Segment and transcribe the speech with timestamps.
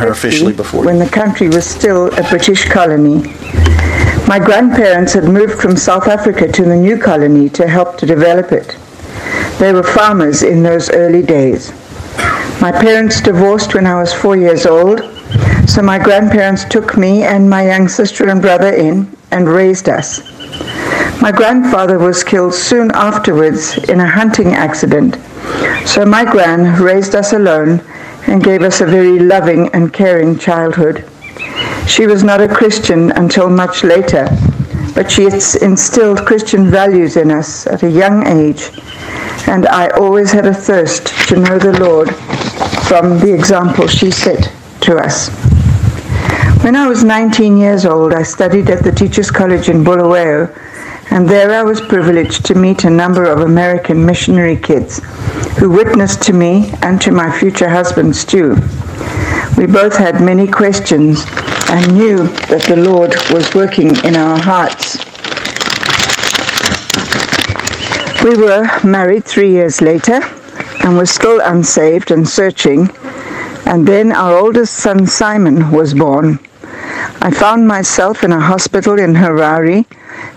[0.00, 3.16] her officially before when the country was still a British colony.
[4.28, 8.52] My grandparents had moved from South Africa to the new colony to help to develop
[8.52, 8.76] it.
[9.58, 11.72] They were farmers in those early days.
[12.60, 15.00] My parents divorced when I was four years old,
[15.68, 20.20] so my grandparents took me and my young sister and brother in and raised us.
[21.20, 25.16] My grandfather was killed soon afterwards in a hunting accident,
[25.88, 27.82] so my gran raised us alone
[28.28, 31.04] and gave us a very loving and caring childhood.
[31.86, 34.28] She was not a Christian until much later,
[34.94, 38.70] but she instilled Christian values in us at a young age,
[39.46, 42.14] and I always had a thirst to know the Lord
[42.86, 44.52] from the example she set
[44.82, 45.28] to us.
[46.62, 50.54] When I was 19 years old, I studied at the Teachers College in Bulawayo,
[51.10, 55.00] and there I was privileged to meet a number of American missionary kids
[55.58, 58.54] who witnessed to me and to my future husband, Stu.
[59.56, 61.24] We both had many questions
[61.70, 64.98] and knew that the Lord was working in our hearts.
[68.22, 70.20] We were married three years later
[70.84, 72.90] and were still unsaved and searching.
[73.66, 76.38] And then our oldest son Simon was born.
[77.20, 79.84] I found myself in a hospital in Harare,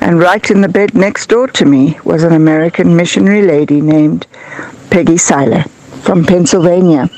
[0.00, 4.26] and right in the bed next door to me was an American missionary lady named
[4.88, 5.64] Peggy Seiler
[6.02, 7.10] from Pennsylvania.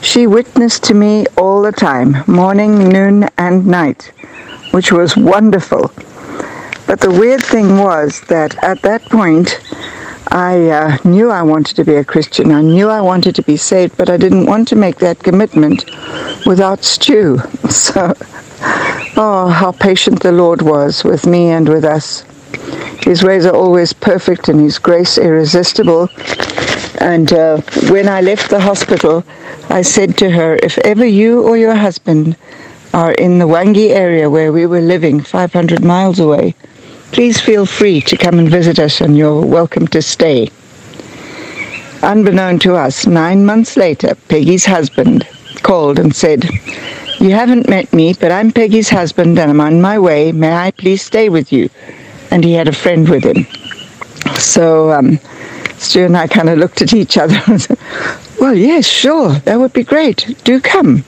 [0.00, 4.10] She witnessed to me all the time, morning, noon, and night,
[4.70, 5.92] which was wonderful.
[6.86, 9.60] But the weird thing was that at that point,
[10.28, 12.52] I uh, knew I wanted to be a Christian.
[12.52, 15.84] I knew I wanted to be saved, but I didn't want to make that commitment
[16.46, 17.38] without Stu.
[17.68, 18.14] So,
[19.18, 22.22] oh, how patient the Lord was with me and with us.
[23.02, 26.08] His ways are always perfect and His grace irresistible.
[27.00, 29.24] And uh, when I left the hospital,
[29.68, 32.36] I said to her, if ever you or your husband
[32.94, 36.54] are in the Hwange area where we were living, 500 miles away,
[37.10, 40.48] please feel free to come and visit us and you're welcome to stay.
[42.02, 45.26] Unbeknown to us, nine months later, Peggy's husband
[45.62, 46.48] called and said,
[47.20, 50.30] You haven't met me, but I'm Peggy's husband and I'm on my way.
[50.30, 51.68] May I please stay with you?
[52.30, 53.44] And he had a friend with him.
[54.38, 55.18] So um,
[55.78, 57.76] Stu and I kind of looked at each other and said,
[58.40, 60.36] Well, yes, sure, that would be great.
[60.44, 61.04] Do come.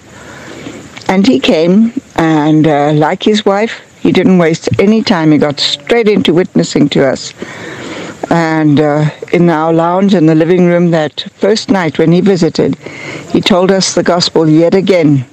[1.06, 5.30] And he came, and uh, like his wife, he didn't waste any time.
[5.30, 7.32] He got straight into witnessing to us.
[8.30, 12.74] And uh, in our lounge in the living room that first night when he visited,
[13.32, 15.24] he told us the gospel yet again.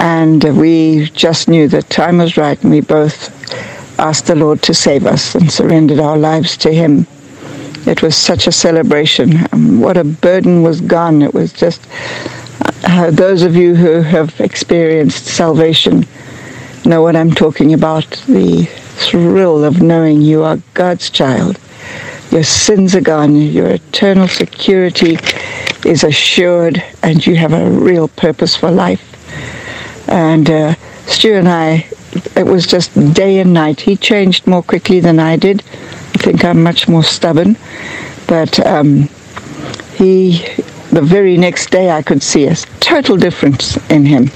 [0.00, 3.34] And uh, we just knew that time was right, and we both
[3.98, 7.06] asked the Lord to save us and surrendered our lives to him.
[7.86, 9.38] It was such a celebration.
[9.52, 11.22] Um, what a burden was gone.
[11.22, 11.86] It was just
[12.84, 16.06] uh, those of you who have experienced salvation
[16.84, 18.08] know what I'm talking about.
[18.28, 21.58] The thrill of knowing you are God's child.
[22.30, 23.36] Your sins are gone.
[23.36, 25.18] Your eternal security
[25.84, 29.17] is assured, and you have a real purpose for life.
[30.08, 30.74] And uh,
[31.06, 31.86] Stu and I,
[32.34, 33.80] it was just day and night.
[33.80, 35.60] He changed more quickly than I did.
[35.60, 37.56] I think I'm much more stubborn.
[38.26, 39.08] But um,
[39.94, 40.44] he,
[40.90, 44.30] the very next day, I could see a total difference in him.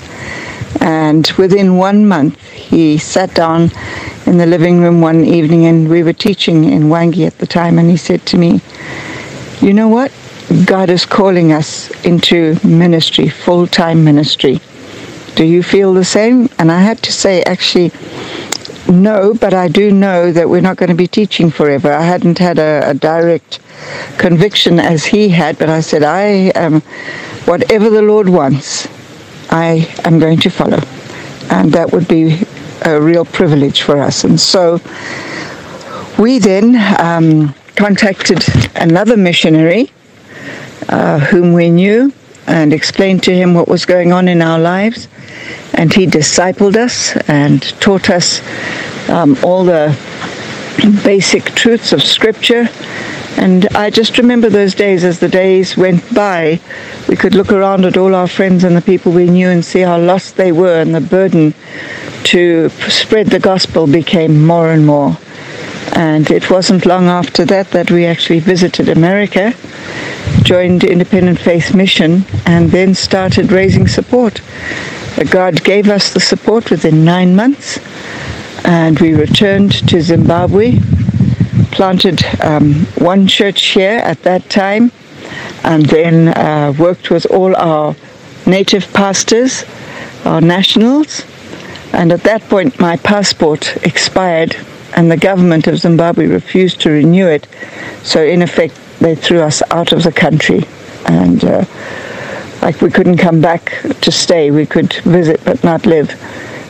[0.81, 3.71] And within one month, he sat down
[4.27, 7.79] in the living room one evening, and we were teaching in Hwange at the time,
[7.79, 8.61] and he said to me,
[9.61, 10.13] You know what?
[10.65, 14.61] God is calling us into ministry, full time ministry.
[15.35, 16.49] Do you feel the same?
[16.59, 17.91] And I had to say, actually,
[18.89, 21.93] no, but I do know that we're not going to be teaching forever.
[21.93, 23.61] I hadn't had a, a direct
[24.19, 26.81] conviction as he had, but I said, I am,
[27.47, 28.87] whatever the Lord wants,
[29.51, 30.81] I am going to follow.
[31.51, 32.43] And that would be
[32.85, 34.25] a real privilege for us.
[34.25, 34.81] And so
[36.19, 38.45] we then um, contacted
[38.77, 39.91] another missionary
[40.89, 42.13] uh, whom we knew
[42.53, 45.09] and explained to him what was going on in our lives.
[45.73, 48.43] And he discipled us and taught us
[49.09, 49.97] um, all the
[51.03, 52.69] basic truths of Scripture.
[53.39, 56.61] And I just remember those days as the days went by,
[57.09, 59.81] we could look around at all our friends and the people we knew and see
[59.81, 61.55] how lost they were, and the burden
[62.25, 65.17] to spread the gospel became more and more.
[65.95, 69.55] And it wasn't long after that that we actually visited America,
[70.43, 74.41] joined Independent Faith Mission, and then started raising support.
[75.31, 77.79] God gave us the support within nine months,
[78.65, 80.79] and we returned to Zimbabwe,
[81.71, 84.91] planted um, one church here at that time,
[85.65, 87.95] and then uh, worked with all our
[88.47, 89.65] native pastors,
[90.25, 91.25] our nationals,
[91.93, 94.57] and at that point my passport expired
[94.95, 97.47] and the government of Zimbabwe refused to renew it.
[98.03, 100.65] So in effect, they threw us out of the country,
[101.07, 101.65] and uh,
[102.63, 104.51] like we couldn't come back to stay.
[104.51, 106.11] We could visit but not live.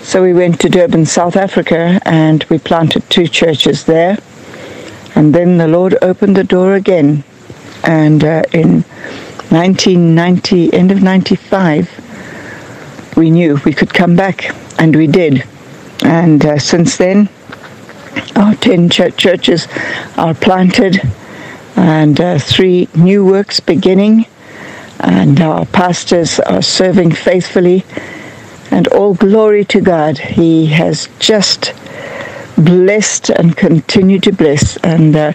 [0.02, 4.18] So we went to Durban, South Africa, and we planted two churches there.
[5.14, 7.22] And then the Lord opened the door again,
[7.84, 8.82] and uh, in
[9.50, 15.44] 1990, end of 95, we knew we could come back, and we did.
[16.04, 17.28] And uh, since then,
[18.36, 19.68] our 10 ch- churches
[20.16, 21.00] are planted
[21.82, 24.24] and uh, three new works beginning,
[25.00, 27.84] and our pastors are serving faithfully.
[28.70, 30.16] And all glory to God.
[30.16, 31.74] He has just
[32.56, 34.76] blessed and continued to bless.
[34.78, 35.32] And uh,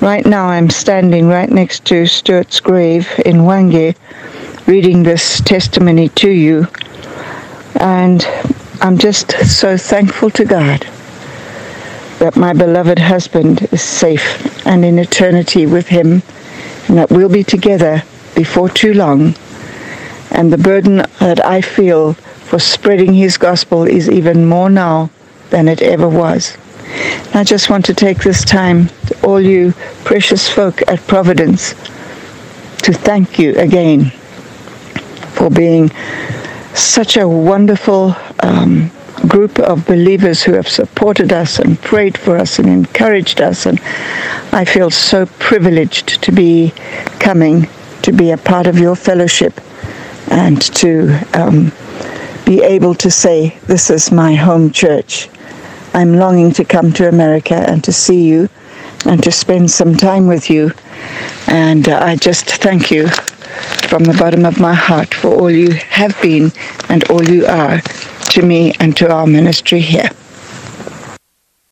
[0.00, 3.96] right now I'm standing right next to Stuart's grave in Hwange,
[4.68, 6.68] reading this testimony to you.
[7.80, 8.24] And
[8.80, 10.86] I'm just so thankful to God
[12.18, 16.22] that my beloved husband is safe and in eternity with him,
[16.88, 18.02] and that we'll be together
[18.34, 19.34] before too long.
[20.30, 25.10] And the burden that I feel for spreading his gospel is even more now
[25.50, 26.56] than it ever was.
[27.34, 29.72] I just want to take this time, to all you
[30.04, 31.74] precious folk at Providence,
[32.82, 34.10] to thank you again
[35.34, 35.90] for being
[36.74, 38.90] such a wonderful um,
[39.28, 43.66] group of believers who have supported us and prayed for us and encouraged us.
[43.66, 43.80] And
[44.52, 46.72] I feel so privileged to be
[47.20, 47.68] coming
[48.02, 49.60] to be a part of your fellowship
[50.30, 51.72] and to um,
[52.46, 55.28] be able to say, This is my home church.
[55.94, 58.48] I'm longing to come to America and to see you
[59.04, 60.72] and to spend some time with you.
[61.46, 63.08] And uh, I just thank you
[63.88, 66.52] from the bottom of my heart for all you have been
[66.88, 67.80] and all you are
[68.30, 70.10] to me and to our ministry here.